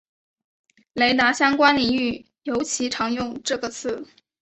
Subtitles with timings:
[0.93, 4.07] 雷达相关领域尤其常用这个词。